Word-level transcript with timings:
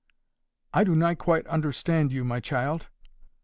"I 0.73 0.83
do 0.83 0.95
not 0.95 1.19
quite 1.19 1.45
understand 1.45 2.11
you, 2.11 2.23
my 2.23 2.39
child." 2.39 2.89